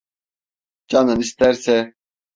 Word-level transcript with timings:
Canın 0.87 1.19
isterse! 1.19 1.93